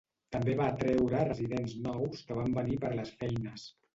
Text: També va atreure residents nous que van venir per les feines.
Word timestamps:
També 0.35 0.53
va 0.59 0.69
atreure 0.75 1.19
residents 1.27 1.75
nous 1.83 2.25
que 2.29 2.39
van 2.39 2.57
venir 2.57 2.81
per 2.87 2.93
les 2.97 3.15
feines. 3.23 3.67